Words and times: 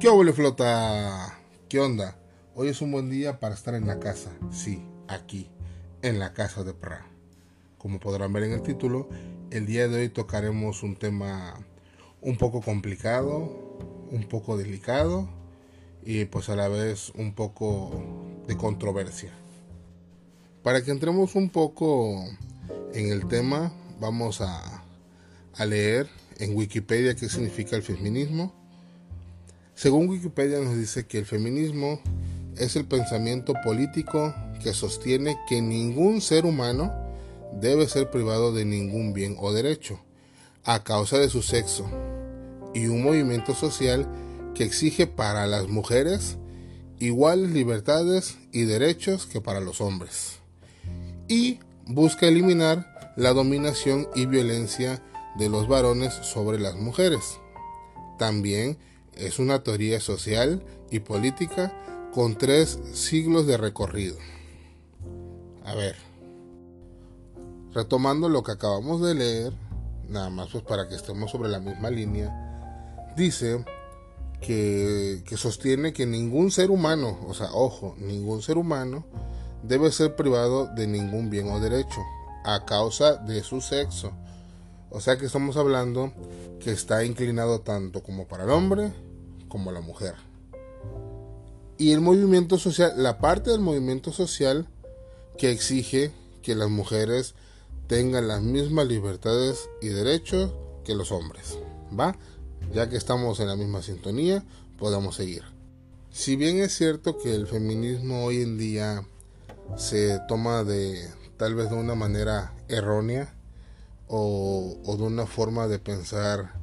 ¿Qué 0.00 0.08
óvole 0.08 0.32
flota? 0.32 1.38
¿Qué 1.68 1.78
onda? 1.78 2.16
Hoy 2.54 2.68
es 2.68 2.80
un 2.80 2.90
buen 2.90 3.10
día 3.10 3.38
para 3.38 3.54
estar 3.54 3.74
en 3.74 3.86
la 3.86 4.00
casa. 4.00 4.30
Sí, 4.50 4.82
aquí, 5.08 5.50
en 6.00 6.18
la 6.18 6.32
casa 6.32 6.64
de 6.64 6.72
Pra. 6.72 7.06
Como 7.76 8.00
podrán 8.00 8.32
ver 8.32 8.44
en 8.44 8.52
el 8.52 8.62
título, 8.62 9.10
el 9.50 9.66
día 9.66 9.88
de 9.88 10.00
hoy 10.00 10.08
tocaremos 10.08 10.82
un 10.82 10.96
tema 10.96 11.52
un 12.22 12.38
poco 12.38 12.62
complicado, 12.62 13.76
un 14.10 14.26
poco 14.26 14.56
delicado 14.56 15.28
y 16.02 16.24
pues 16.24 16.48
a 16.48 16.56
la 16.56 16.68
vez 16.68 17.10
un 17.14 17.34
poco 17.34 18.02
de 18.46 18.56
controversia. 18.56 19.34
Para 20.62 20.82
que 20.82 20.92
entremos 20.92 21.34
un 21.34 21.50
poco 21.50 22.24
en 22.94 23.12
el 23.12 23.28
tema, 23.28 23.70
vamos 24.00 24.40
a, 24.40 24.82
a 25.56 25.66
leer 25.66 26.08
en 26.38 26.56
Wikipedia 26.56 27.14
qué 27.14 27.28
significa 27.28 27.76
el 27.76 27.82
feminismo 27.82 28.59
según 29.80 30.10
Wikipedia 30.10 30.58
nos 30.58 30.76
dice 30.76 31.06
que 31.06 31.16
el 31.16 31.24
feminismo 31.24 32.02
es 32.58 32.76
el 32.76 32.84
pensamiento 32.84 33.54
político 33.64 34.34
que 34.62 34.74
sostiene 34.74 35.38
que 35.48 35.62
ningún 35.62 36.20
ser 36.20 36.44
humano 36.44 36.92
debe 37.58 37.88
ser 37.88 38.10
privado 38.10 38.52
de 38.52 38.66
ningún 38.66 39.14
bien 39.14 39.36
o 39.40 39.54
derecho 39.54 39.98
a 40.64 40.84
causa 40.84 41.16
de 41.16 41.30
su 41.30 41.40
sexo 41.40 41.86
y 42.74 42.88
un 42.88 43.02
movimiento 43.02 43.54
social 43.54 44.06
que 44.54 44.64
exige 44.64 45.06
para 45.06 45.46
las 45.46 45.68
mujeres 45.68 46.36
iguales 46.98 47.50
libertades 47.50 48.36
y 48.52 48.64
derechos 48.64 49.24
que 49.24 49.40
para 49.40 49.60
los 49.60 49.80
hombres 49.80 50.40
y 51.26 51.58
busca 51.86 52.28
eliminar 52.28 53.14
la 53.16 53.32
dominación 53.32 54.08
y 54.14 54.26
violencia 54.26 55.02
de 55.38 55.48
los 55.48 55.68
varones 55.68 56.12
sobre 56.12 56.60
las 56.60 56.74
mujeres. 56.74 57.38
También 58.18 58.76
es 59.20 59.38
una 59.38 59.62
teoría 59.62 60.00
social 60.00 60.62
y 60.90 61.00
política 61.00 61.72
con 62.12 62.36
tres 62.36 62.78
siglos 62.92 63.46
de 63.46 63.56
recorrido. 63.56 64.16
A 65.64 65.74
ver, 65.74 65.96
retomando 67.72 68.28
lo 68.28 68.42
que 68.42 68.52
acabamos 68.52 69.00
de 69.02 69.14
leer, 69.14 69.52
nada 70.08 70.30
más 70.30 70.48
pues 70.50 70.64
para 70.64 70.88
que 70.88 70.96
estemos 70.96 71.30
sobre 71.30 71.48
la 71.48 71.60
misma 71.60 71.90
línea, 71.90 73.14
dice 73.16 73.64
que, 74.40 75.22
que 75.26 75.36
sostiene 75.36 75.92
que 75.92 76.06
ningún 76.06 76.50
ser 76.50 76.70
humano, 76.70 77.18
o 77.26 77.34
sea, 77.34 77.52
ojo, 77.52 77.94
ningún 77.98 78.42
ser 78.42 78.58
humano 78.58 79.04
debe 79.62 79.92
ser 79.92 80.16
privado 80.16 80.66
de 80.74 80.86
ningún 80.86 81.30
bien 81.30 81.50
o 81.50 81.60
derecho 81.60 82.00
a 82.44 82.64
causa 82.64 83.16
de 83.16 83.42
su 83.42 83.60
sexo. 83.60 84.12
O 84.90 85.00
sea 85.00 85.16
que 85.18 85.26
estamos 85.26 85.56
hablando 85.56 86.12
que 86.58 86.72
está 86.72 87.04
inclinado 87.04 87.60
tanto 87.60 88.02
como 88.02 88.26
para 88.26 88.44
el 88.44 88.50
hombre 88.50 88.92
como 89.50 89.72
la 89.72 89.82
mujer. 89.82 90.14
Y 91.76 91.92
el 91.92 92.00
movimiento 92.00 92.58
social, 92.58 92.94
la 92.96 93.18
parte 93.18 93.50
del 93.50 93.60
movimiento 93.60 94.12
social 94.12 94.66
que 95.36 95.50
exige 95.50 96.12
que 96.42 96.54
las 96.54 96.70
mujeres 96.70 97.34
tengan 97.86 98.28
las 98.28 98.40
mismas 98.40 98.86
libertades 98.86 99.68
y 99.82 99.88
derechos 99.88 100.52
que 100.84 100.94
los 100.94 101.12
hombres. 101.12 101.58
¿Va? 101.98 102.16
Ya 102.72 102.88
que 102.88 102.96
estamos 102.96 103.40
en 103.40 103.48
la 103.48 103.56
misma 103.56 103.82
sintonía, 103.82 104.44
podemos 104.78 105.16
seguir. 105.16 105.42
Si 106.10 106.36
bien 106.36 106.58
es 106.58 106.74
cierto 106.76 107.18
que 107.18 107.34
el 107.34 107.46
feminismo 107.46 108.24
hoy 108.24 108.42
en 108.42 108.58
día 108.58 109.04
se 109.76 110.20
toma 110.28 110.64
de 110.64 111.08
tal 111.36 111.54
vez 111.54 111.70
de 111.70 111.76
una 111.76 111.94
manera 111.94 112.54
errónea 112.68 113.34
o, 114.06 114.76
o 114.84 114.96
de 114.96 115.02
una 115.02 115.26
forma 115.26 115.66
de 115.66 115.78
pensar 115.78 116.59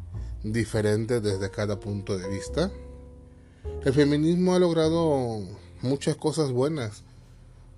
diferente 0.51 1.21
desde 1.21 1.49
cada 1.51 1.79
punto 1.79 2.17
de 2.17 2.27
vista. 2.27 2.71
El 3.83 3.93
feminismo 3.93 4.55
ha 4.55 4.59
logrado 4.59 5.41
muchas 5.81 6.15
cosas 6.15 6.51
buenas 6.51 7.03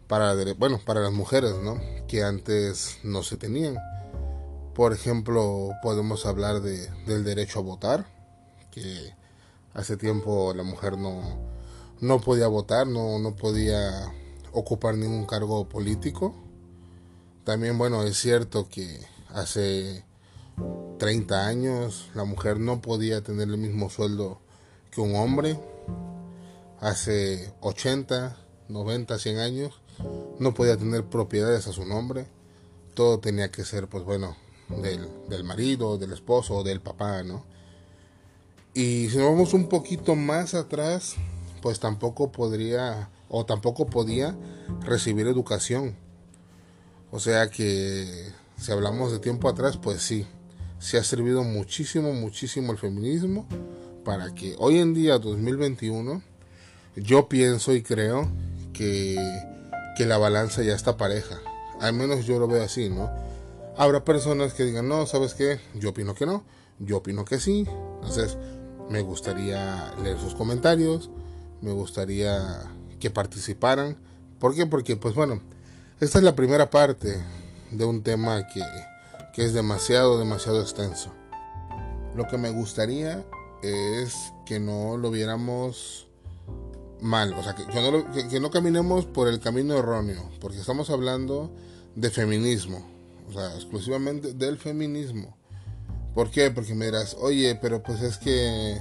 para, 0.07 0.33
bueno, 0.55 0.79
para 0.85 1.01
las 1.01 1.11
mujeres, 1.11 1.55
¿no? 1.63 1.79
Que 2.07 2.23
antes 2.23 2.97
no 3.03 3.23
se 3.23 3.37
tenían. 3.37 3.77
Por 4.73 4.93
ejemplo, 4.93 5.71
podemos 5.83 6.25
hablar 6.25 6.61
de, 6.61 6.89
del 7.05 7.23
derecho 7.23 7.59
a 7.59 7.63
votar, 7.63 8.05
que 8.71 9.13
hace 9.73 9.97
tiempo 9.97 10.53
la 10.53 10.63
mujer 10.63 10.97
no, 10.97 11.21
no 12.01 12.19
podía 12.21 12.47
votar, 12.47 12.87
no, 12.87 13.19
no 13.19 13.35
podía 13.35 14.11
ocupar 14.51 14.95
ningún 14.95 15.25
cargo 15.25 15.67
político. 15.69 16.33
También, 17.43 17.77
bueno, 17.77 18.03
es 18.03 18.17
cierto 18.17 18.67
que 18.69 18.99
hace 19.29 20.05
30 20.99 21.47
años 21.47 22.09
la 22.13 22.25
mujer 22.25 22.59
no 22.59 22.81
podía 22.81 23.21
tener 23.21 23.47
el 23.47 23.57
mismo 23.57 23.89
sueldo 23.89 24.39
que 24.91 25.01
un 25.01 25.15
hombre. 25.15 25.59
Hace 26.79 27.53
80, 27.61 28.37
90, 28.69 29.17
100 29.19 29.39
años 29.39 29.81
no 30.39 30.53
podía 30.53 30.77
tener 30.77 31.05
propiedades 31.05 31.67
a 31.67 31.73
su 31.73 31.85
nombre. 31.85 32.27
Todo 32.93 33.19
tenía 33.19 33.51
que 33.51 33.65
ser, 33.65 33.87
pues 33.87 34.03
bueno, 34.03 34.35
del, 34.69 35.09
del 35.29 35.43
marido, 35.43 35.97
del 35.97 36.13
esposo 36.13 36.55
o 36.55 36.63
del 36.63 36.81
papá, 36.81 37.23
¿no? 37.23 37.43
Y 38.73 39.09
si 39.09 39.17
nos 39.17 39.31
vamos 39.31 39.53
un 39.53 39.67
poquito 39.67 40.15
más 40.15 40.53
atrás, 40.53 41.15
pues 41.61 41.79
tampoco 41.79 42.31
podría 42.31 43.09
o 43.29 43.45
tampoco 43.45 43.87
podía 43.87 44.35
recibir 44.81 45.27
educación. 45.27 45.95
O 47.11 47.19
sea 47.19 47.49
que 47.49 48.31
si 48.57 48.71
hablamos 48.71 49.11
de 49.11 49.19
tiempo 49.19 49.49
atrás, 49.49 49.77
pues 49.77 50.01
sí, 50.01 50.27
se 50.79 50.97
ha 50.97 51.03
servido 51.03 51.43
muchísimo, 51.43 52.13
muchísimo 52.13 52.71
el 52.71 52.77
feminismo 52.77 53.45
para 54.03 54.33
que 54.33 54.55
hoy 54.57 54.79
en 54.79 54.93
día, 54.93 55.19
2021, 55.19 56.21
yo 56.95 57.29
pienso 57.29 57.73
y 57.75 57.83
creo 57.83 58.27
que, 58.73 59.17
que 59.97 60.05
la 60.05 60.17
balanza 60.17 60.63
ya 60.63 60.73
está 60.73 60.97
pareja. 60.97 61.39
Al 61.79 61.93
menos 61.93 62.25
yo 62.25 62.39
lo 62.39 62.47
veo 62.47 62.63
así, 62.63 62.89
¿no? 62.89 63.11
Habrá 63.77 64.03
personas 64.03 64.53
que 64.53 64.65
digan, 64.65 64.87
no, 64.87 65.05
¿sabes 65.05 65.33
qué? 65.33 65.59
Yo 65.75 65.89
opino 65.89 66.15
que 66.15 66.25
no, 66.25 66.43
yo 66.79 66.97
opino 66.97 67.23
que 67.23 67.39
sí. 67.39 67.65
Entonces, 67.95 68.37
me 68.89 69.01
gustaría 69.01 69.93
leer 70.01 70.17
sus 70.19 70.33
comentarios, 70.33 71.09
me 71.61 71.71
gustaría 71.71 72.63
que 72.99 73.09
participaran. 73.09 73.97
¿Por 74.39 74.55
qué? 74.55 74.65
Porque, 74.65 74.95
pues 74.95 75.13
bueno, 75.13 75.41
esta 75.99 76.17
es 76.17 76.23
la 76.23 76.35
primera 76.35 76.69
parte 76.69 77.21
de 77.71 77.85
un 77.85 78.01
tema 78.01 78.47
que 78.47 78.61
que 79.33 79.45
es 79.45 79.53
demasiado, 79.53 80.17
demasiado 80.17 80.61
extenso. 80.61 81.13
Lo 82.15 82.27
que 82.27 82.37
me 82.37 82.49
gustaría 82.49 83.25
es 83.61 84.33
que 84.45 84.59
no 84.59 84.97
lo 84.97 85.11
viéramos 85.11 86.07
mal, 87.01 87.33
o 87.33 87.43
sea, 87.43 87.55
que, 87.55 87.65
no 87.65 88.39
no 88.39 88.51
caminemos 88.51 89.05
por 89.05 89.27
el 89.27 89.39
camino 89.39 89.77
erróneo, 89.77 90.29
porque 90.41 90.57
estamos 90.59 90.89
hablando 90.89 91.51
de 91.95 92.09
feminismo, 92.09 92.85
o 93.29 93.33
sea, 93.33 93.55
exclusivamente 93.55 94.33
del 94.33 94.57
feminismo. 94.57 95.37
¿Por 96.13 96.31
qué? 96.31 96.51
Porque 96.51 96.73
me 96.73 96.85
dirás, 96.85 97.15
oye, 97.19 97.55
pero 97.61 97.83
pues 97.83 98.01
es 98.01 98.17
que 98.17 98.77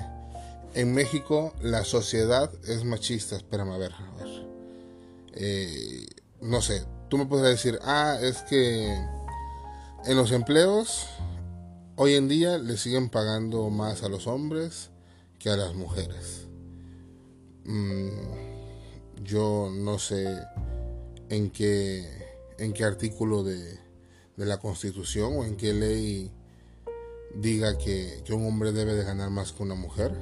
en 0.74 0.94
México 0.94 1.52
la 1.60 1.84
sociedad 1.84 2.50
es 2.66 2.84
machista. 2.84 3.36
Espérame, 3.36 3.72
a 3.72 3.78
ver, 3.78 3.92
a 3.92 4.24
ver. 4.24 4.48
Eh, 5.34 6.06
no 6.40 6.62
sé, 6.62 6.84
tú 7.08 7.18
me 7.18 7.26
puedes 7.26 7.46
decir, 7.46 7.78
ah, 7.82 8.18
es 8.20 8.42
que 8.42 8.96
en 10.04 10.16
los 10.16 10.32
empleos, 10.32 11.06
hoy 11.96 12.14
en 12.14 12.28
día 12.28 12.58
le 12.58 12.76
siguen 12.76 13.08
pagando 13.08 13.68
más 13.70 14.02
a 14.02 14.08
los 14.08 14.26
hombres 14.26 14.90
que 15.38 15.50
a 15.50 15.56
las 15.56 15.74
mujeres. 15.74 16.46
Mm, 17.64 18.08
yo 19.24 19.70
no 19.72 19.98
sé 19.98 20.38
en 21.28 21.50
qué, 21.50 22.06
en 22.58 22.72
qué 22.72 22.84
artículo 22.84 23.42
de, 23.42 23.78
la 24.36 24.58
Constitución 24.58 25.36
o 25.36 25.44
en 25.44 25.56
qué 25.56 25.74
ley 25.74 26.30
diga 27.34 27.76
que, 27.76 28.22
un 28.30 28.46
hombre 28.46 28.70
debe 28.70 28.94
de 28.94 29.02
ganar 29.02 29.30
más 29.30 29.52
que 29.52 29.64
una 29.64 29.74
mujer. 29.74 30.12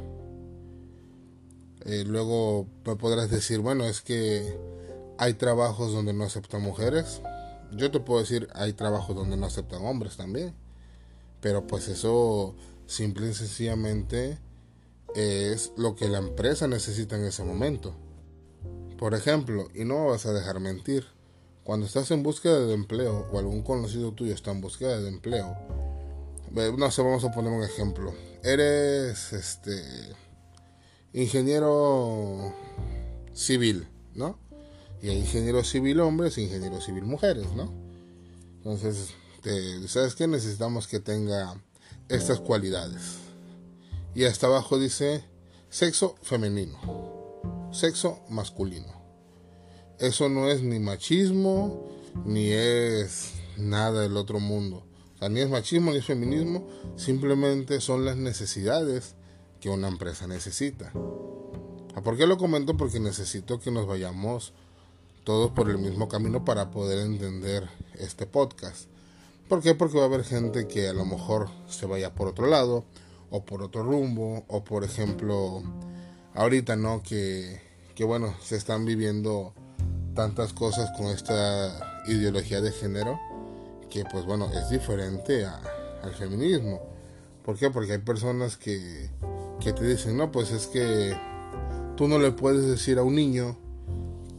Eh, 1.84 2.02
luego 2.06 2.66
podrás 2.82 3.30
decir, 3.30 3.60
bueno, 3.60 3.84
es 3.84 4.00
que 4.00 4.58
hay 5.18 5.34
trabajos 5.34 5.92
donde 5.92 6.14
no 6.14 6.24
aceptan 6.24 6.62
mujeres 6.62 7.20
yo 7.72 7.90
te 7.90 8.00
puedo 8.00 8.20
decir, 8.20 8.48
hay 8.54 8.72
trabajos 8.72 9.16
donde 9.16 9.36
no 9.36 9.46
aceptan 9.46 9.84
hombres 9.84 10.16
también. 10.16 10.54
Pero 11.40 11.66
pues 11.66 11.88
eso 11.88 12.54
simple 12.86 13.30
y 13.30 13.34
sencillamente 13.34 14.38
es 15.14 15.72
lo 15.76 15.96
que 15.96 16.08
la 16.08 16.18
empresa 16.18 16.68
necesita 16.68 17.16
en 17.16 17.24
ese 17.24 17.44
momento. 17.44 17.94
Por 18.98 19.14
ejemplo, 19.14 19.68
y 19.74 19.84
no 19.84 20.06
vas 20.06 20.26
a 20.26 20.32
dejar 20.32 20.60
mentir, 20.60 21.06
cuando 21.64 21.86
estás 21.86 22.10
en 22.10 22.22
búsqueda 22.22 22.60
de 22.60 22.74
empleo 22.74 23.28
o 23.32 23.38
algún 23.38 23.62
conocido 23.62 24.12
tuyo 24.12 24.32
está 24.32 24.52
en 24.52 24.60
búsqueda 24.60 25.00
de 25.00 25.08
empleo, 25.08 25.56
no 26.78 26.90
sé, 26.90 27.02
vamos 27.02 27.24
a 27.24 27.32
poner 27.32 27.52
un 27.52 27.62
ejemplo. 27.62 28.14
Eres 28.42 29.32
este 29.32 29.82
ingeniero 31.12 32.54
civil, 33.32 33.88
¿no? 34.14 34.38
Y 35.06 35.08
hay 35.08 35.18
ingeniero 35.18 35.62
civil 35.62 36.00
hombres 36.00 36.36
e 36.36 36.42
ingeniero 36.42 36.80
civil 36.80 37.04
mujeres, 37.04 37.52
¿no? 37.54 37.72
Entonces, 38.56 39.10
¿sabes 39.86 40.16
qué? 40.16 40.26
Necesitamos 40.26 40.88
que 40.88 40.98
tenga 40.98 41.62
estas 42.08 42.40
cualidades. 42.40 43.18
Y 44.16 44.24
hasta 44.24 44.48
abajo 44.48 44.80
dice 44.80 45.22
sexo 45.70 46.16
femenino, 46.22 46.76
sexo 47.70 48.18
masculino. 48.30 49.00
Eso 50.00 50.28
no 50.28 50.50
es 50.50 50.64
ni 50.64 50.80
machismo, 50.80 51.88
ni 52.24 52.50
es 52.50 53.30
nada 53.56 54.00
del 54.00 54.16
otro 54.16 54.40
mundo. 54.40 54.88
ni 55.30 55.38
es 55.38 55.48
machismo 55.48 55.92
ni 55.92 55.98
es 55.98 56.04
feminismo, 56.04 56.66
simplemente 56.96 57.80
son 57.80 58.04
las 58.04 58.16
necesidades 58.16 59.14
que 59.60 59.70
una 59.70 59.86
empresa 59.86 60.26
necesita. 60.26 60.90
¿Por 60.90 62.16
qué 62.16 62.26
lo 62.26 62.38
comento? 62.38 62.76
Porque 62.76 62.98
necesito 62.98 63.60
que 63.60 63.70
nos 63.70 63.86
vayamos 63.86 64.52
todos 65.26 65.50
por 65.50 65.68
el 65.68 65.78
mismo 65.78 66.08
camino 66.08 66.44
para 66.44 66.70
poder 66.70 67.00
entender 67.04 67.68
este 67.98 68.26
podcast. 68.26 68.88
¿Por 69.48 69.60
qué? 69.60 69.74
Porque 69.74 69.96
va 69.96 70.04
a 70.04 70.06
haber 70.06 70.22
gente 70.22 70.68
que 70.68 70.86
a 70.86 70.92
lo 70.92 71.04
mejor 71.04 71.48
se 71.68 71.84
vaya 71.84 72.14
por 72.14 72.28
otro 72.28 72.46
lado 72.46 72.84
o 73.30 73.44
por 73.44 73.60
otro 73.60 73.82
rumbo 73.82 74.44
o 74.46 74.62
por 74.62 74.84
ejemplo 74.84 75.64
ahorita, 76.32 76.76
¿no? 76.76 77.02
Que, 77.02 77.60
que 77.96 78.04
bueno, 78.04 78.36
se 78.40 78.54
están 78.54 78.84
viviendo 78.84 79.52
tantas 80.14 80.52
cosas 80.52 80.92
con 80.96 81.06
esta 81.06 82.04
ideología 82.06 82.60
de 82.60 82.70
género 82.70 83.18
que 83.90 84.04
pues 84.04 84.24
bueno, 84.26 84.48
es 84.52 84.70
diferente 84.70 85.44
al 85.44 86.14
feminismo. 86.14 86.80
¿Por 87.44 87.58
qué? 87.58 87.70
Porque 87.70 87.94
hay 87.94 87.98
personas 87.98 88.56
que, 88.56 89.10
que 89.58 89.72
te 89.72 89.88
dicen, 89.88 90.16
no, 90.16 90.30
pues 90.30 90.52
es 90.52 90.68
que 90.68 91.16
tú 91.96 92.06
no 92.06 92.20
le 92.20 92.30
puedes 92.30 92.64
decir 92.64 92.98
a 92.98 93.02
un 93.02 93.16
niño 93.16 93.58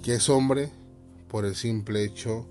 que 0.01 0.13
es 0.13 0.29
hombre 0.29 0.71
por 1.27 1.45
el 1.45 1.55
simple 1.55 2.03
hecho 2.03 2.47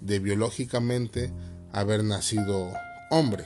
de 0.00 0.18
biológicamente 0.18 1.32
haber 1.72 2.04
nacido 2.04 2.72
hombre. 3.10 3.44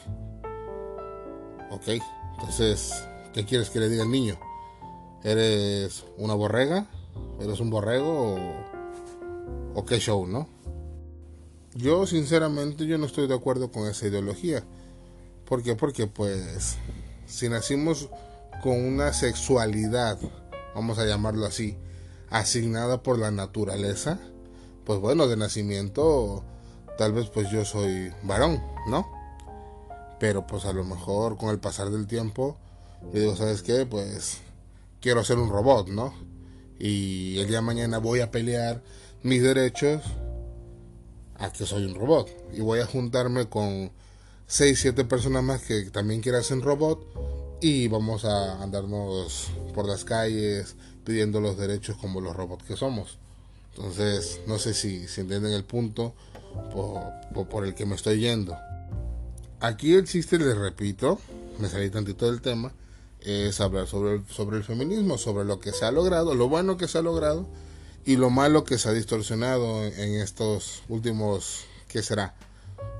¿Ok? 1.70 2.02
Entonces, 2.34 3.04
¿qué 3.32 3.44
quieres 3.44 3.70
que 3.70 3.80
le 3.80 3.88
diga 3.88 4.02
al 4.02 4.10
niño? 4.10 4.38
¿Eres 5.24 6.04
una 6.16 6.34
borrega? 6.34 6.86
¿Eres 7.40 7.60
un 7.60 7.70
borrego? 7.70 8.36
¿O, 9.74 9.84
qué 9.84 9.98
show, 9.98 10.26
no? 10.26 10.48
Yo, 11.74 12.06
sinceramente, 12.06 12.86
yo 12.86 12.98
no 12.98 13.06
estoy 13.06 13.28
de 13.28 13.34
acuerdo 13.34 13.70
con 13.70 13.88
esa 13.88 14.06
ideología. 14.06 14.64
¿Por 15.44 15.62
qué? 15.62 15.74
Porque, 15.74 16.06
pues, 16.06 16.76
si 17.26 17.48
nacimos 17.48 18.08
con 18.62 18.80
una 18.80 19.12
sexualidad, 19.12 20.18
vamos 20.74 20.98
a 20.98 21.06
llamarlo 21.06 21.46
así, 21.46 21.76
asignada 22.30 23.02
por 23.02 23.18
la 23.18 23.30
naturaleza, 23.30 24.18
pues 24.88 25.00
bueno, 25.00 25.28
de 25.28 25.36
nacimiento 25.36 26.42
tal 26.96 27.12
vez 27.12 27.28
pues 27.28 27.50
yo 27.50 27.62
soy 27.66 28.10
varón, 28.22 28.58
¿no? 28.88 29.06
Pero 30.18 30.46
pues 30.46 30.64
a 30.64 30.72
lo 30.72 30.82
mejor 30.82 31.36
con 31.36 31.50
el 31.50 31.58
pasar 31.58 31.90
del 31.90 32.06
tiempo, 32.06 32.56
yo 33.12 33.20
digo, 33.20 33.36
¿sabes 33.36 33.62
qué? 33.62 33.84
Pues 33.84 34.38
quiero 35.02 35.22
ser 35.24 35.36
un 35.36 35.50
robot, 35.50 35.88
¿no? 35.88 36.14
Y 36.78 37.38
el 37.38 37.48
día 37.48 37.58
de 37.58 37.66
mañana 37.66 37.98
voy 37.98 38.20
a 38.20 38.30
pelear 38.30 38.82
mis 39.22 39.42
derechos 39.42 40.02
a 41.36 41.52
que 41.52 41.66
soy 41.66 41.84
un 41.84 41.94
robot. 41.94 42.30
Y 42.54 42.62
voy 42.62 42.80
a 42.80 42.86
juntarme 42.86 43.46
con 43.46 43.92
6, 44.46 44.78
7 44.80 45.04
personas 45.04 45.42
más 45.42 45.64
que 45.64 45.90
también 45.90 46.22
quieran 46.22 46.42
ser 46.42 46.60
robot. 46.62 47.58
Y 47.60 47.88
vamos 47.88 48.24
a 48.24 48.62
andarnos 48.62 49.50
por 49.74 49.86
las 49.86 50.04
calles 50.04 50.76
pidiendo 51.04 51.42
los 51.42 51.58
derechos 51.58 51.98
como 51.98 52.22
los 52.22 52.34
robots 52.34 52.64
que 52.64 52.74
somos. 52.74 53.18
Entonces, 53.78 54.40
no 54.48 54.58
sé 54.58 54.74
si, 54.74 55.06
si 55.06 55.20
entienden 55.20 55.52
el 55.52 55.64
punto 55.64 56.12
por, 57.48 57.64
el 57.64 57.76
que 57.76 57.86
me 57.86 57.94
estoy 57.94 58.18
yendo. 58.18 58.56
Aquí 59.60 59.94
existe, 59.94 60.36
les 60.36 60.56
repito, 60.56 61.20
me 61.60 61.68
salí 61.68 61.88
tantito 61.88 62.26
del 62.26 62.40
tema, 62.40 62.72
es 63.20 63.60
hablar 63.60 63.86
sobre 63.86 64.16
el, 64.16 64.26
sobre 64.26 64.56
el 64.56 64.64
feminismo, 64.64 65.16
sobre 65.16 65.44
lo 65.44 65.60
que 65.60 65.70
se 65.70 65.84
ha 65.84 65.92
logrado, 65.92 66.34
lo 66.34 66.48
bueno 66.48 66.76
que 66.76 66.88
se 66.88 66.98
ha 66.98 67.02
logrado 67.02 67.46
y 68.04 68.16
lo 68.16 68.30
malo 68.30 68.64
que 68.64 68.78
se 68.78 68.88
ha 68.88 68.92
distorsionado 68.92 69.84
en 69.84 70.14
estos 70.14 70.82
últimos, 70.88 71.64
¿qué 71.86 72.02
será? 72.02 72.34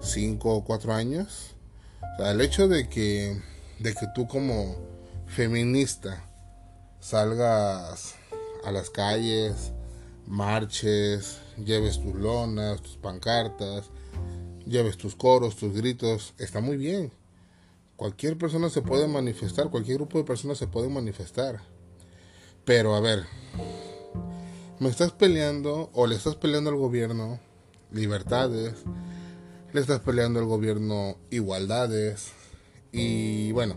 Cinco 0.00 0.54
o 0.54 0.64
cuatro 0.64 0.94
años. 0.94 1.56
el 2.20 2.40
hecho 2.40 2.68
de 2.68 2.88
que, 2.88 3.42
de 3.80 3.94
que 3.94 4.06
tú 4.14 4.28
como 4.28 4.76
feminista 5.26 6.24
salgas 7.00 8.14
a 8.64 8.70
las 8.70 8.90
calles, 8.90 9.72
marches, 10.28 11.40
lleves 11.64 12.00
tus 12.00 12.14
lonas, 12.14 12.82
tus 12.82 12.96
pancartas, 12.96 13.90
lleves 14.66 14.96
tus 14.96 15.16
coros, 15.16 15.56
tus 15.56 15.74
gritos, 15.74 16.34
está 16.38 16.60
muy 16.60 16.76
bien. 16.76 17.12
Cualquier 17.96 18.38
persona 18.38 18.70
se 18.70 18.82
puede 18.82 19.08
manifestar, 19.08 19.70
cualquier 19.70 19.98
grupo 19.98 20.18
de 20.18 20.24
personas 20.24 20.58
se 20.58 20.68
puede 20.68 20.88
manifestar. 20.88 21.60
Pero 22.64 22.94
a 22.94 23.00
ver, 23.00 23.24
me 24.78 24.88
estás 24.88 25.12
peleando 25.12 25.90
o 25.94 26.06
le 26.06 26.14
estás 26.14 26.36
peleando 26.36 26.70
al 26.70 26.76
gobierno 26.76 27.40
libertades, 27.90 28.74
le 29.72 29.80
estás 29.80 30.00
peleando 30.00 30.38
al 30.38 30.46
gobierno 30.46 31.16
igualdades 31.30 32.32
y 32.92 33.50
bueno, 33.52 33.76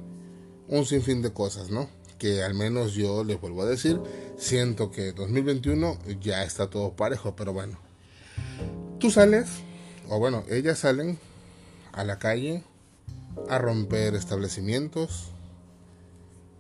un 0.68 0.86
sinfín 0.86 1.22
de 1.22 1.34
cosas, 1.34 1.72
¿no? 1.72 1.90
Que 2.18 2.44
al 2.44 2.54
menos 2.54 2.94
yo 2.94 3.24
les 3.24 3.40
vuelvo 3.40 3.64
a 3.64 3.66
decir, 3.66 4.00
siento 4.42 4.90
que 4.90 5.12
2021 5.14 6.00
ya 6.20 6.44
está 6.44 6.70
todo 6.70 6.96
parejo, 6.96 7.36
pero 7.36 7.54
bueno. 7.54 7.78
Tú 9.00 9.12
sales, 9.12 9.48
o 10.10 10.20
bueno, 10.20 10.44
ellas 10.50 10.80
salen 10.80 11.20
a 11.94 12.04
la 12.04 12.18
calle 12.18 12.64
a 13.50 13.60
romper 13.60 14.16
establecimientos. 14.16 15.30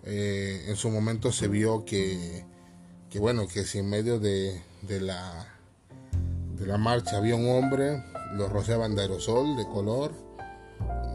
Eh, 0.03 0.65
en 0.67 0.75
su 0.75 0.89
momento 0.89 1.31
se 1.31 1.47
vio 1.47 1.83
que, 1.83 2.45
que, 3.09 3.19
bueno, 3.19 3.47
que 3.47 3.65
si 3.65 3.79
en 3.79 3.89
medio 3.89 4.19
de, 4.19 4.61
de, 4.83 5.01
la, 5.01 5.47
de 6.57 6.67
la 6.67 6.77
marcha 6.77 7.17
había 7.17 7.35
un 7.35 7.49
hombre, 7.49 8.03
lo 8.33 8.47
rociaban 8.47 8.95
de 8.95 9.01
aerosol, 9.01 9.57
de 9.57 9.65
color. 9.65 10.13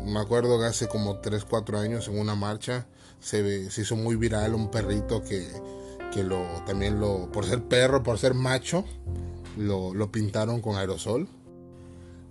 Me 0.04 0.18
acuerdo 0.18 0.58
que 0.58 0.66
hace 0.66 0.88
como 0.88 1.20
3, 1.20 1.44
4 1.44 1.78
años 1.78 2.08
en 2.08 2.18
una 2.18 2.34
marcha 2.34 2.86
se, 3.20 3.70
se 3.70 3.82
hizo 3.82 3.96
muy 3.96 4.16
viral 4.16 4.54
un 4.54 4.70
perrito 4.70 5.22
que 5.22 5.48
que 6.16 6.24
lo 6.24 6.46
también 6.66 6.98
lo 6.98 7.30
por 7.30 7.44
ser 7.44 7.62
perro, 7.62 8.02
por 8.02 8.18
ser 8.18 8.32
macho, 8.32 8.86
lo, 9.58 9.92
lo 9.92 10.10
pintaron 10.10 10.62
con 10.62 10.76
aerosol. 10.76 11.28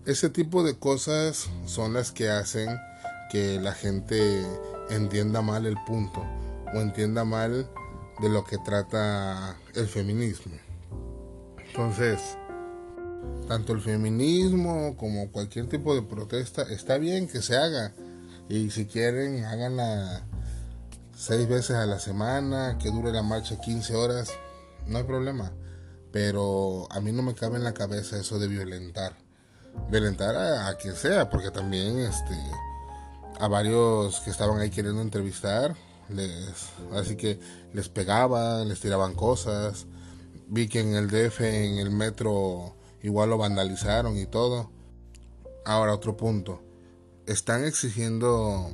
Ese 0.07 0.29
tipo 0.29 0.63
de 0.63 0.75
cosas 0.75 1.49
son 1.67 1.93
las 1.93 2.11
que 2.11 2.29
hacen 2.29 2.67
que 3.29 3.59
la 3.59 3.73
gente 3.73 4.43
entienda 4.89 5.43
mal 5.43 5.67
el 5.67 5.77
punto 5.85 6.25
o 6.73 6.81
entienda 6.81 7.25
mal 7.25 7.69
de 8.19 8.29
lo 8.29 8.43
que 8.43 8.57
trata 8.57 9.55
el 9.75 9.87
feminismo. 9.87 10.55
Entonces, 11.67 12.19
tanto 13.47 13.73
el 13.73 13.81
feminismo 13.81 14.97
como 14.97 15.31
cualquier 15.31 15.67
tipo 15.67 15.93
de 15.93 16.01
protesta 16.01 16.63
está 16.63 16.97
bien 16.97 17.27
que 17.27 17.43
se 17.43 17.55
haga 17.55 17.93
y 18.49 18.71
si 18.71 18.85
quieren 18.85 19.45
háganla 19.45 20.25
seis 21.15 21.47
veces 21.47 21.77
a 21.77 21.85
la 21.85 21.99
semana, 21.99 22.77
que 22.77 22.91
dure 22.91 23.11
la 23.11 23.23
marcha 23.23 23.59
15 23.59 23.95
horas, 23.95 24.31
no 24.85 24.97
hay 24.97 25.03
problema. 25.05 25.51
Pero 26.11 26.87
a 26.91 26.99
mí 27.01 27.11
no 27.11 27.23
me 27.23 27.33
cabe 27.33 27.57
en 27.57 27.63
la 27.63 27.73
cabeza 27.73 28.17
eso 28.19 28.37
de 28.39 28.47
violentar. 28.47 29.17
Violentar 29.89 30.35
a, 30.35 30.73
quien 30.77 30.95
sea, 30.95 31.29
porque 31.29 31.51
también 31.51 31.99
este, 31.99 32.37
a 33.39 33.47
varios 33.47 34.21
que 34.21 34.29
estaban 34.29 34.59
ahí 34.59 34.69
queriendo 34.69 35.01
entrevistar, 35.01 35.75
les, 36.09 36.69
así 36.93 37.15
que 37.15 37.39
les 37.73 37.89
pegaban, 37.89 38.69
les 38.69 38.79
tiraban 38.79 39.15
cosas. 39.15 39.87
Vi 40.47 40.67
que 40.67 40.79
en 40.79 40.95
el 40.95 41.09
DF, 41.09 41.41
en 41.41 41.79
el 41.79 41.91
metro, 41.91 42.75
igual 43.01 43.29
lo 43.31 43.37
vandalizaron 43.37 44.17
y 44.17 44.25
todo. 44.25 44.69
Ahora 45.65 45.93
otro 45.93 46.15
punto. 46.15 46.61
Están 47.25 47.65
exigiendo 47.65 48.69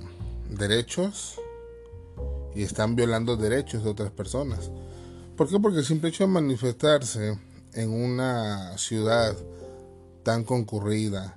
derechos 0.49 1.40
y 2.55 2.63
están 2.63 2.95
violando 2.95 3.37
derechos 3.37 3.83
de 3.83 3.89
otras 3.89 4.11
personas. 4.11 4.71
¿Por 5.35 5.49
qué? 5.49 5.59
Porque 5.59 5.79
el 5.79 5.85
simple 5.85 6.09
hecho 6.09 6.25
de 6.25 6.29
manifestarse 6.29 7.39
en 7.73 7.89
una 7.89 8.77
ciudad 8.77 9.35
tan 10.23 10.43
concurrida, 10.43 11.33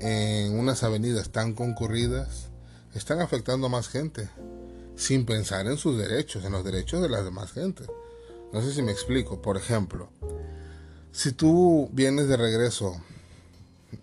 en 0.00 0.58
unas 0.58 0.82
avenidas 0.82 1.30
tan 1.30 1.54
concurridas, 1.54 2.48
están 2.94 3.20
afectando 3.20 3.68
a 3.68 3.70
más 3.70 3.88
gente, 3.88 4.28
sin 4.96 5.24
pensar 5.24 5.66
en 5.66 5.76
sus 5.76 5.96
derechos, 5.96 6.44
en 6.44 6.52
los 6.52 6.64
derechos 6.64 7.00
de 7.00 7.08
las 7.08 7.24
demás 7.24 7.52
gente. 7.52 7.84
No 8.52 8.60
sé 8.60 8.72
si 8.72 8.82
me 8.82 8.92
explico. 8.92 9.40
Por 9.40 9.56
ejemplo, 9.56 10.08
si 11.12 11.32
tú 11.32 11.88
vienes 11.92 12.28
de 12.28 12.36
regreso 12.36 13.00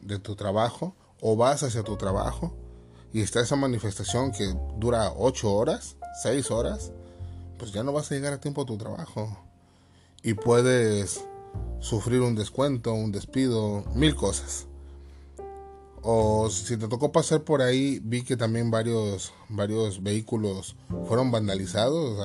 de 0.01 0.19
tu 0.19 0.35
trabajo 0.35 0.95
o 1.21 1.35
vas 1.35 1.63
hacia 1.63 1.83
tu 1.83 1.97
trabajo 1.97 2.55
y 3.13 3.21
está 3.21 3.41
esa 3.41 3.55
manifestación 3.55 4.31
que 4.31 4.53
dura 4.77 5.12
ocho 5.15 5.53
horas, 5.53 5.95
seis 6.22 6.51
horas, 6.51 6.91
pues 7.57 7.72
ya 7.72 7.84
no 7.84 7.93
vas 7.93 8.12
a 8.12 8.15
llegar 8.15 8.34
a 8.34 8.39
tiempo 8.39 8.62
a 8.62 8.65
tu 8.65 8.77
trabajo. 8.77 9.38
Y 10.24 10.34
puedes 10.34 11.24
sufrir 11.79 12.22
un 12.22 12.36
descuento, 12.36 12.93
un 12.93 13.12
despido, 13.12 13.84
mil 13.93 14.15
cosas. 14.15 14.67
O 16.01 16.50
si 16.50 16.77
te 16.77 16.88
tocó 16.88 17.12
pasar 17.12 17.41
por 17.41 17.62
ahí, 17.62 18.00
vi 18.03 18.24
que 18.24 18.38
también 18.38 18.69
varios, 18.69 19.34
varios 19.50 20.03
vehículos 20.03 20.75
fueron 21.07 21.31
vandalizados. 21.31 22.19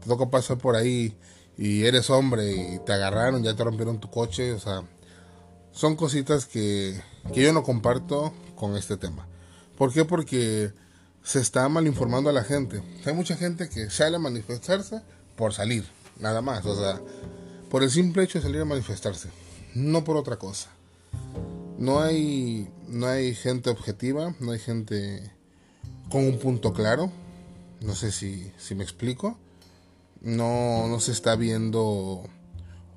te 0.00 0.08
toca 0.08 0.30
pasar 0.30 0.58
por 0.58 0.76
ahí 0.76 1.16
y 1.56 1.84
eres 1.84 2.10
hombre 2.10 2.74
y 2.74 2.78
te 2.80 2.92
agarraron, 2.92 3.42
ya 3.42 3.54
te 3.54 3.64
rompieron 3.64 4.00
tu 4.00 4.10
coche, 4.10 4.52
o 4.52 4.60
sea, 4.60 4.82
son 5.72 5.96
cositas 5.96 6.46
que, 6.46 7.00
que 7.32 7.42
yo 7.42 7.52
no 7.52 7.62
comparto 7.62 8.32
con 8.54 8.76
este 8.76 8.96
tema. 8.96 9.28
¿Por 9.76 9.92
qué? 9.92 10.04
Porque 10.04 10.72
se 11.22 11.40
está 11.40 11.68
mal 11.68 11.86
informando 11.86 12.30
a 12.30 12.32
la 12.32 12.44
gente. 12.44 12.82
Hay 13.04 13.14
mucha 13.14 13.36
gente 13.36 13.68
que 13.68 13.90
sale 13.90 14.16
a 14.16 14.20
manifestarse 14.20 15.02
por 15.36 15.52
salir, 15.52 15.86
nada 16.18 16.40
más, 16.42 16.64
o 16.66 16.74
sea, 16.74 17.00
por 17.70 17.82
el 17.82 17.90
simple 17.90 18.24
hecho 18.24 18.38
de 18.38 18.44
salir 18.44 18.60
a 18.60 18.64
manifestarse, 18.64 19.28
no 19.74 20.04
por 20.04 20.16
otra 20.16 20.36
cosa. 20.36 20.70
No 21.78 22.00
hay, 22.00 22.68
no 22.88 23.06
hay 23.06 23.34
gente 23.34 23.70
objetiva, 23.70 24.34
no 24.40 24.52
hay 24.52 24.58
gente 24.58 25.32
con 26.10 26.24
un 26.24 26.38
punto 26.38 26.72
claro. 26.72 27.12
No 27.80 27.94
sé 27.94 28.10
si, 28.10 28.52
si 28.58 28.74
me 28.74 28.82
explico. 28.82 29.38
No, 30.20 30.88
no 30.88 30.98
se 30.98 31.12
está 31.12 31.36
viendo 31.36 32.24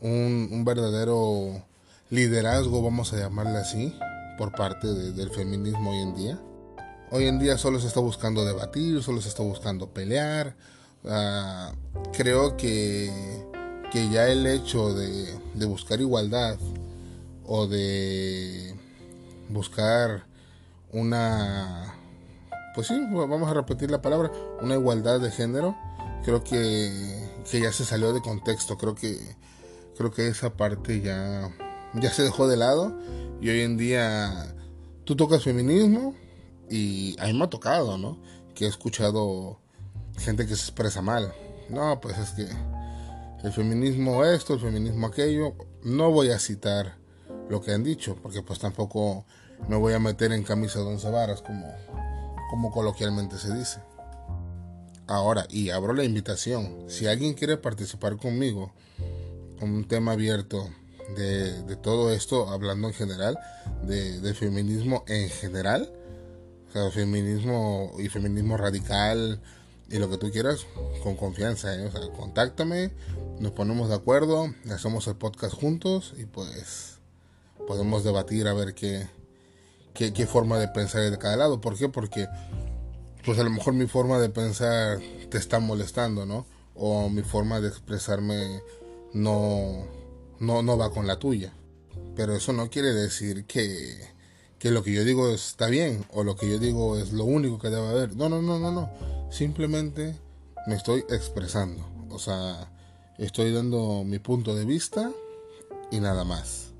un, 0.01 0.63
verdadero 0.65 1.63
liderazgo, 2.09 2.81
vamos 2.81 3.13
a 3.13 3.17
llamarle 3.17 3.59
así, 3.59 3.95
por 4.37 4.51
parte 4.53 4.87
del 4.87 5.29
feminismo 5.29 5.91
hoy 5.91 5.99
en 5.99 6.15
día. 6.15 6.39
Hoy 7.13 7.27
en 7.27 7.39
día 7.39 7.57
solo 7.57 7.77
se 7.81 7.87
está 7.87 7.99
buscando 7.99 8.45
debatir, 8.45 9.03
solo 9.03 9.19
se 9.19 9.27
está 9.27 9.43
buscando 9.43 9.89
pelear. 9.89 10.55
Uh, 11.03 11.75
creo 12.13 12.55
que, 12.55 13.11
que 13.91 14.09
ya 14.09 14.29
el 14.29 14.47
hecho 14.47 14.93
de, 14.93 15.37
de 15.53 15.65
buscar 15.65 15.99
igualdad 15.99 16.57
o 17.45 17.67
de 17.67 18.73
buscar 19.49 20.25
una, 20.93 21.95
pues 22.75 22.87
sí, 22.87 22.95
vamos 23.11 23.51
a 23.51 23.55
repetir 23.55 23.91
la 23.91 24.01
palabra, 24.01 24.31
una 24.61 24.75
igualdad 24.75 25.19
de 25.19 25.31
género, 25.31 25.75
creo 26.23 26.45
que, 26.45 27.27
que 27.49 27.59
ya 27.59 27.73
se 27.73 27.83
salió 27.83 28.13
de 28.13 28.21
contexto, 28.21 28.77
creo 28.77 28.95
que, 28.95 29.17
creo 29.97 30.11
que 30.11 30.29
esa 30.29 30.53
parte 30.53 31.01
ya, 31.01 31.51
ya 31.93 32.13
se 32.13 32.23
dejó 32.23 32.47
de 32.47 32.55
lado 32.55 32.97
y 33.41 33.49
hoy 33.49 33.61
en 33.61 33.75
día 33.75 34.55
tú 35.03 35.17
tocas 35.17 35.43
feminismo 35.43 36.15
y 36.71 37.15
a 37.19 37.27
mí 37.27 37.33
me 37.33 37.43
ha 37.43 37.49
tocado, 37.49 37.97
¿no? 37.97 38.17
Que 38.55 38.65
he 38.65 38.67
escuchado 38.67 39.59
gente 40.17 40.47
que 40.47 40.55
se 40.55 40.63
expresa 40.63 41.01
mal. 41.01 41.33
No, 41.69 41.99
pues 42.01 42.17
es 42.17 42.31
que 42.31 42.47
el 43.43 43.51
feminismo 43.51 44.25
esto, 44.25 44.53
el 44.53 44.59
feminismo 44.59 45.07
aquello, 45.07 45.55
no 45.83 46.11
voy 46.11 46.29
a 46.31 46.39
citar 46.39 46.95
lo 47.49 47.61
que 47.61 47.71
han 47.71 47.83
dicho, 47.83 48.15
porque 48.21 48.41
pues 48.41 48.59
tampoco 48.59 49.25
me 49.67 49.75
voy 49.75 49.93
a 49.93 49.99
meter 49.99 50.31
en 50.31 50.43
camisa 50.43 50.79
de 50.79 50.85
once 50.85 51.09
varas 51.09 51.41
como, 51.41 51.67
como 52.49 52.71
coloquialmente 52.71 53.37
se 53.37 53.53
dice. 53.53 53.79
Ahora, 55.07 55.45
y 55.49 55.71
abro 55.71 55.93
la 55.93 56.03
invitación, 56.03 56.85
si 56.87 57.07
alguien 57.07 57.33
quiere 57.33 57.57
participar 57.57 58.17
conmigo 58.17 58.71
con 59.59 59.71
un 59.71 59.85
tema 59.85 60.13
abierto 60.13 60.69
de, 61.15 61.75
todo 61.77 62.11
esto, 62.13 62.49
hablando 62.49 62.87
en 62.87 62.93
general, 62.93 63.37
de, 63.83 64.33
feminismo 64.33 65.03
en 65.07 65.29
general, 65.29 65.91
feminismo 66.93 67.93
y 67.99 68.09
feminismo 68.09 68.57
radical 68.57 69.41
y 69.89 69.97
lo 69.99 70.09
que 70.09 70.17
tú 70.17 70.31
quieras, 70.31 70.65
con 71.03 71.15
confianza, 71.17 71.75
¿eh? 71.75 71.85
o 71.85 71.91
sea, 71.91 72.01
contáctame, 72.13 72.91
nos 73.39 73.51
ponemos 73.51 73.89
de 73.89 73.95
acuerdo, 73.95 74.53
hacemos 74.71 75.05
el 75.07 75.15
podcast 75.17 75.53
juntos 75.53 76.13
y 76.17 76.25
pues 76.25 76.99
podemos 77.67 78.03
debatir 78.03 78.47
a 78.47 78.53
ver 78.53 78.73
qué, 78.73 79.07
qué, 79.93 80.25
forma 80.25 80.59
de 80.59 80.69
pensar 80.69 81.09
de 81.09 81.17
cada 81.17 81.35
lado. 81.35 81.59
¿Por 81.59 81.77
qué? 81.77 81.89
Porque 81.89 82.27
pues 83.25 83.37
a 83.39 83.43
lo 83.43 83.49
mejor 83.49 83.73
mi 83.73 83.87
forma 83.87 84.19
de 84.19 84.29
pensar 84.29 84.99
te 85.29 85.37
está 85.37 85.59
molestando, 85.59 86.25
¿no? 86.25 86.45
O 86.75 87.09
mi 87.09 87.21
forma 87.21 87.59
de 87.59 87.67
expresarme 87.67 88.61
no, 89.13 89.85
no, 90.39 90.63
no 90.63 90.77
va 90.77 90.91
con 90.91 91.05
la 91.05 91.19
tuya. 91.19 91.53
Pero 92.15 92.35
eso 92.35 92.53
no 92.53 92.69
quiere 92.69 92.93
decir 92.93 93.45
que, 93.45 94.10
que 94.61 94.69
lo 94.69 94.83
que 94.83 94.93
yo 94.93 95.03
digo 95.03 95.27
está 95.29 95.65
bien 95.65 96.05
o 96.11 96.23
lo 96.23 96.35
que 96.35 96.47
yo 96.47 96.59
digo 96.59 96.95
es 96.95 97.11
lo 97.13 97.25
único 97.25 97.57
que 97.57 97.71
debe 97.71 97.87
haber. 97.87 98.15
No, 98.15 98.29
no, 98.29 98.43
no, 98.43 98.59
no, 98.59 98.71
no. 98.71 98.91
Simplemente 99.31 100.15
me 100.67 100.75
estoy 100.75 100.99
expresando. 101.09 101.83
O 102.11 102.19
sea, 102.19 102.71
estoy 103.17 103.51
dando 103.51 104.03
mi 104.03 104.19
punto 104.19 104.55
de 104.55 104.65
vista 104.65 105.11
y 105.89 105.99
nada 105.99 106.25
más. 106.25 106.73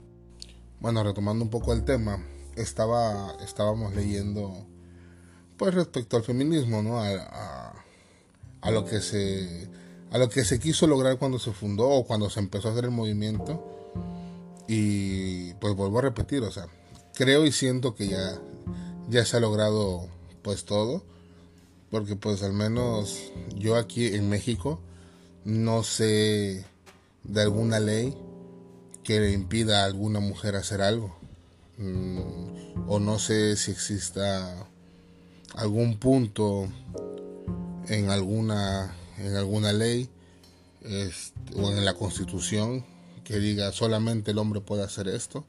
Bueno, 0.80 1.04
retomando 1.04 1.44
un 1.44 1.50
poco 1.50 1.74
el 1.74 1.84
tema, 1.84 2.24
estaba, 2.56 3.36
estábamos 3.44 3.96
leyendo, 3.96 4.54
pues 5.58 5.74
respecto 5.74 6.18
al 6.18 6.24
feminismo, 6.24 6.84
¿no? 6.84 7.00
A, 7.00 7.74
a, 8.62 8.70
lo 8.70 8.86
que 8.86 9.02
se, 9.02 9.68
a 10.12 10.20
lo 10.20 10.30
que 10.30 10.46
se 10.46 10.60
quiso 10.60 10.86
lograr 10.86 11.18
cuando 11.18 11.40
se 11.40 11.52
fundó 11.52 11.90
o 11.90 12.06
cuando 12.06 12.30
se 12.30 12.42
empezó 12.42 12.68
a 12.68 12.72
hacer 12.74 12.86
el 12.86 12.92
movimiento. 12.92 13.66
Y 14.68 15.56
pues 15.56 15.74
vuelvo 15.74 15.98
a 15.98 16.04
repetir, 16.04 16.44
o 16.44 16.52
sea, 16.52 16.68
creo 17.14 17.46
y 17.46 17.52
siento 17.52 17.96
que 17.96 18.08
ya, 18.08 18.40
ya 19.10 19.26
se 19.26 19.38
ha 19.38 19.40
logrado 19.40 20.08
pues 20.42 20.66
todo, 20.66 21.04
porque 21.90 22.16
pues 22.16 22.44
al 22.44 22.54
menos 22.54 23.32
yo 23.56 23.76
aquí 23.76 24.08
en 24.08 24.30
México 24.30 24.80
no 25.44 25.84
sé 25.84 26.66
de 27.24 27.42
alguna 27.42 27.80
ley 27.80 28.18
que 29.04 29.20
le 29.20 29.32
impida 29.32 29.82
a 29.82 29.86
alguna 29.86 30.20
mujer 30.20 30.56
hacer 30.56 30.82
algo. 30.82 31.16
Mm, 31.78 32.88
o 32.88 33.00
no 33.00 33.20
sé 33.20 33.56
si 33.56 33.72
exista 33.72 34.68
algún 35.56 35.98
punto 35.98 36.68
en 37.88 38.10
alguna, 38.10 38.96
en 39.18 39.36
alguna 39.36 39.74
ley 39.74 40.10
o 41.56 41.72
en 41.72 41.86
la 41.86 41.94
constitución 41.94 42.86
que 43.24 43.40
diga 43.40 43.72
solamente 43.72 44.32
el 44.32 44.38
hombre 44.38 44.62
puede 44.62 44.84
hacer 44.84 45.08
esto. 45.08 45.46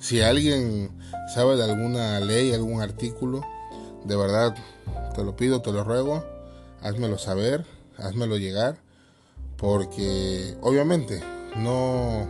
Si 0.00 0.20
alguien 0.20 0.90
sabe 1.34 1.56
de 1.56 1.64
alguna 1.64 2.18
ley, 2.20 2.52
algún 2.52 2.80
artículo, 2.80 3.42
de 4.04 4.16
verdad 4.16 4.54
te 5.14 5.22
lo 5.22 5.36
pido, 5.36 5.62
te 5.62 5.72
lo 5.72 5.84
ruego, 5.84 6.24
házmelo 6.82 7.18
saber, 7.18 7.64
házmelo 7.98 8.38
llegar, 8.38 8.78
porque 9.56 10.56
obviamente 10.62 11.22
no 11.56 12.26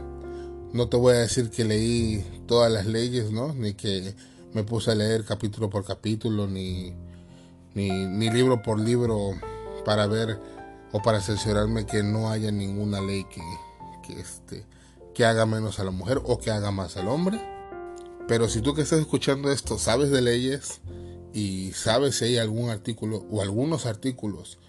no 0.73 0.89
te 0.89 0.97
voy 0.97 1.15
a 1.15 1.21
decir 1.21 1.51
que 1.51 1.65
leí 1.65 2.45
todas 2.47 2.71
las 2.71 2.87
leyes, 2.87 3.31
¿no? 3.33 3.53
Ni 3.55 3.75
que 3.75 4.15
me 4.53 4.65
puse 4.65 4.93
a 4.93 4.95
leer 4.95 5.25
capítulo 5.25 5.69
por 5.69 5.85
capítulo, 5.85 6.47
ni, 6.47 6.95
ni, 7.75 8.31
libro 8.31 8.63
por 8.63 8.79
libro 8.79 9.33
para 9.85 10.07
ver 10.07 10.39
o 10.93 11.03
para 11.03 11.21
cerciorarme 11.21 11.87
que 11.87 12.03
no 12.03 12.31
haya 12.31 12.51
ninguna 12.51 13.01
ley 13.01 13.25
que, 13.25 13.43
que, 14.03 14.21
este, 14.21 14.65
que 15.15 15.25
haga 15.25 15.47
menos 15.47 15.81
a 15.81 15.85
la 15.85 15.91
mujer 15.91 16.21
o 16.25 16.39
que 16.39 16.51
haga 16.51 16.71
más 16.71 16.97
al 16.97 17.09
hombre. 17.09 17.41
Pero 18.31 18.49
si 18.49 18.61
tú 18.61 18.75
que 18.75 18.83
estás 18.83 19.01
escuchando 19.01 19.51
esto 19.51 19.77
sabes 19.77 20.13
de 20.13 20.23
leyes 20.23 20.81
y 21.35 21.73
sabes 21.73 22.15
si 22.15 22.27
hay 22.27 22.39
algún 22.39 22.71
artículo 22.71 23.27
o 23.29 23.43
algunos 23.43 23.87
artículos 23.87 24.61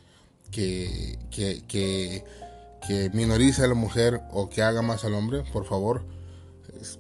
que, 0.50 1.20
que, 1.30 1.64
que 1.68 2.24
que 2.88 3.12
minorice 3.12 3.64
a 3.64 3.68
la 3.68 3.76
mujer 3.76 4.22
o 4.32 4.50
que 4.50 4.64
haga 4.64 4.82
más 4.82 5.06
al 5.06 5.14
hombre, 5.14 5.44
por 5.54 5.66
favor, 5.66 6.04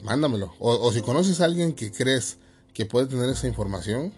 mándamelo. 0.03 0.53
O, 0.59 0.91
si 0.91 1.01
conoces 1.01 1.41
a 1.41 1.45
alguien 1.45 1.73
que 1.73 1.91
crees 1.91 2.37
que 2.75 2.85
puede 2.85 3.07
tener 3.07 3.27
esa 3.29 3.47
información, 3.47 4.13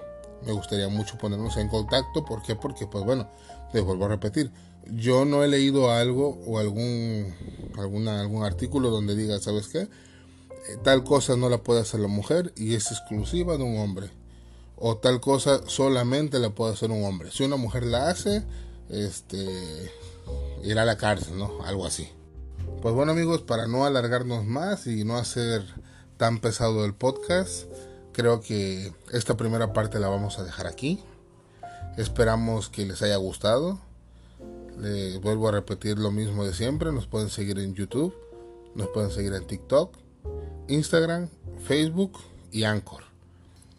me 0.45 0.51
gustaría 0.51 0.89
mucho 0.89 1.17
ponernos 1.17 1.55
en 1.55 1.69
contacto. 1.69 2.25
¿Por 2.25 2.43
qué? 2.43 2.57
Porque, 2.57 2.87
pues 2.87 3.05
bueno, 3.05 3.29
te 3.71 3.79
vuelvo 3.79 4.03
a 4.03 4.09
repetir, 4.09 4.51
yo 4.91 5.23
no 5.23 5.45
he 5.45 5.47
leído 5.47 5.91
algo 5.91 6.41
o 6.45 6.59
algún, 6.59 7.33
alguna, 7.77 8.19
algún 8.19 8.43
artículo 8.43 8.89
donde 8.89 9.15
diga, 9.15 9.39
¿sabes 9.39 9.69
qué? 9.69 9.87
Eh, 10.67 10.77
tal 10.83 11.03
cosa 11.03 11.35
no 11.35 11.49
la 11.49 11.59
puede 11.59 11.81
hacer 11.81 11.99
la 11.99 12.07
mujer 12.07 12.53
y 12.55 12.75
es 12.75 12.91
exclusiva 12.91 13.57
de 13.57 13.63
un 13.63 13.77
hombre. 13.77 14.11
O 14.75 14.97
tal 14.97 15.21
cosa 15.21 15.61
solamente 15.67 16.39
la 16.39 16.49
puede 16.49 16.73
hacer 16.73 16.91
un 16.91 17.03
hombre. 17.05 17.31
Si 17.31 17.43
una 17.43 17.57
mujer 17.57 17.85
la 17.85 18.09
hace, 18.09 18.43
este, 18.89 19.91
ir 20.63 20.79
a 20.79 20.85
la 20.85 20.97
cárcel, 20.97 21.37
¿no? 21.37 21.63
Algo 21.63 21.85
así. 21.85 22.09
Pues 22.81 22.93
bueno 22.93 23.11
amigos, 23.11 23.41
para 23.41 23.67
no 23.67 23.85
alargarnos 23.85 24.45
más 24.45 24.87
y 24.87 25.03
no 25.03 25.17
hacer 25.17 25.63
tan 26.17 26.39
pesado 26.39 26.85
el 26.85 26.93
podcast, 26.93 27.65
creo 28.11 28.41
que 28.41 28.93
esta 29.11 29.35
primera 29.37 29.73
parte 29.73 29.99
la 29.99 30.07
vamos 30.09 30.39
a 30.39 30.43
dejar 30.43 30.67
aquí. 30.67 31.01
Esperamos 31.97 32.69
que 32.69 32.85
les 32.85 33.01
haya 33.01 33.17
gustado. 33.17 33.79
Les 34.79 35.21
vuelvo 35.21 35.49
a 35.49 35.51
repetir 35.51 35.99
lo 35.99 36.11
mismo 36.11 36.45
de 36.45 36.53
siempre. 36.53 36.91
Nos 36.91 37.07
pueden 37.07 37.29
seguir 37.29 37.59
en 37.59 37.75
YouTube, 37.75 38.13
nos 38.75 38.87
pueden 38.89 39.11
seguir 39.11 39.33
en 39.33 39.45
TikTok, 39.45 39.95
Instagram, 40.67 41.29
Facebook 41.65 42.19
y 42.51 42.63
Anchor. 42.63 43.03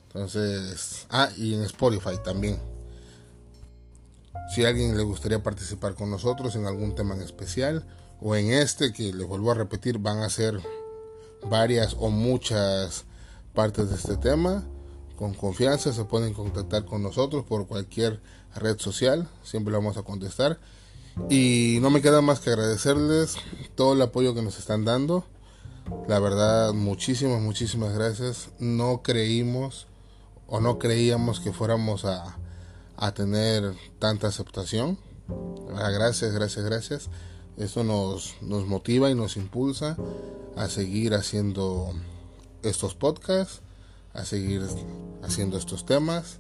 Entonces, 0.09 1.07
ah, 1.11 1.29
y 1.37 1.55
en 1.55 1.63
Spotify 1.63 2.17
también. 2.23 2.59
Si 4.55 4.65
a 4.65 4.69
alguien 4.69 4.97
le 4.97 5.03
gustaría 5.03 5.43
participar 5.43 5.95
con 5.95 6.11
nosotros 6.11 6.55
en 6.55 6.67
algún 6.67 6.95
tema 6.95 7.15
en 7.15 7.23
especial 7.23 7.87
o 8.21 8.37
en 8.37 8.53
este 8.53 8.93
que 8.93 9.13
les 9.13 9.27
vuelvo 9.27 9.51
a 9.51 9.55
repetir 9.55 9.99
van 9.99 10.19
a 10.19 10.31
ser 10.31 10.61
varias 11.49 11.97
o 11.99 12.11
muchas 12.11 13.05
partes 13.55 13.91
de 13.91 13.97
este 13.97 14.17
tema, 14.17 14.65
con 15.17 15.35
confianza 15.35 15.93
se 15.93 16.05
pueden 16.05 16.35
contactar 16.35 16.85
con 16.85 17.03
nosotros 17.03 17.45
por 17.45 17.67
cualquier 17.67 18.21
red 18.55 18.79
social, 18.79 19.29
siempre 19.43 19.75
vamos 19.75 19.97
a 19.97 20.03
contestar. 20.03 20.59
Y 21.31 21.79
no 21.81 21.91
me 21.91 22.03
queda 22.03 22.21
más 22.21 22.41
que 22.41 22.51
agradecerles 22.51 23.37
todo 23.77 23.93
el 23.93 24.03
apoyo 24.03 24.35
que 24.35 24.43
nos 24.43 24.59
están 24.59 24.85
dando. 24.85 25.25
La 26.09 26.19
verdad, 26.19 26.73
muchísimas, 26.73 27.41
muchísimas 27.41 27.95
gracias. 27.95 28.51
No 28.59 29.03
creímos 29.03 29.87
o 30.47 30.61
no 30.61 30.79
creíamos 30.79 31.41
que 31.41 31.53
fuéramos 31.53 32.05
a, 32.05 32.39
a 32.97 33.13
tener 33.13 33.75
tanta 33.99 34.29
aceptación. 34.29 34.99
Gracias, 35.69 36.33
gracias, 36.33 36.65
gracias. 36.65 37.09
Esto 37.57 37.85
nos, 37.85 38.35
nos 38.43 38.67
motiva 38.67 39.11
y 39.11 39.15
nos 39.15 39.37
impulsa 39.37 39.97
a 40.57 40.69
seguir 40.69 41.15
haciendo 41.15 41.93
estos 42.63 42.95
podcasts, 42.95 43.61
a 44.13 44.25
seguir 44.25 44.63
haciendo 45.23 45.59
estos 45.59 45.87
temas 45.87 46.39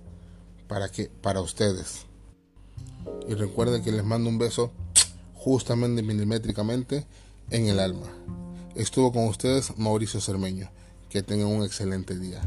para 0.68 0.88
que 0.88 1.10
para 1.22 1.40
ustedes. 1.40 2.06
Y 3.28 3.34
recuerden 3.34 3.82
que 3.82 3.92
les 3.92 4.04
mando 4.04 4.28
un 4.28 4.38
beso 4.38 4.70
justamente 5.34 6.02
milimétricamente 6.02 7.06
en 7.50 7.68
el 7.68 7.78
alma. 7.78 8.06
Estuvo 8.74 9.12
con 9.12 9.28
ustedes 9.28 9.78
Mauricio 9.78 10.20
Cermeño. 10.20 10.68
Que 11.08 11.22
tengan 11.22 11.46
un 11.46 11.62
excelente 11.62 12.18
día. 12.18 12.42